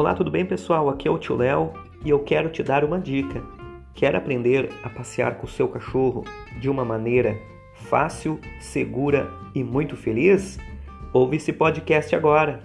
[0.00, 0.88] Olá, tudo bem, pessoal?
[0.88, 3.42] Aqui é o tio Léo e eu quero te dar uma dica.
[3.92, 6.24] Quer aprender a passear com o seu cachorro
[6.58, 7.38] de uma maneira
[7.74, 10.58] fácil, segura e muito feliz?
[11.12, 12.62] Ouve esse podcast agora.